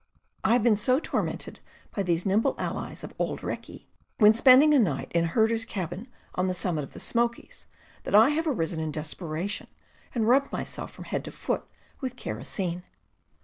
I 0.43 0.53
have 0.53 0.63
been 0.63 0.75
so 0.75 0.99
tormented 0.99 1.59
by 1.95 2.01
these 2.01 2.25
nimble 2.25 2.55
allies 2.57 3.03
of 3.03 3.13
Auld 3.19 3.41
Reekie, 3.43 3.85
when 4.17 4.33
spending 4.33 4.73
a 4.73 4.79
night 4.79 5.11
in 5.13 5.25
a 5.25 5.27
herder's 5.27 5.63
cabin 5.63 6.07
on 6.33 6.47
the 6.47 6.55
summit 6.55 6.83
of 6.83 6.93
the 6.93 6.99
Smokies, 6.99 7.67
that 8.03 8.15
I 8.15 8.29
have 8.29 8.47
arisen 8.47 8.79
in 8.79 8.91
desperation 8.91 9.67
and 10.15 10.27
rubbed 10.27 10.51
myself 10.51 10.89
from 10.89 11.03
head 11.03 11.23
to 11.25 11.31
foot 11.31 11.67
with 11.99 12.15
kerosene. 12.15 12.81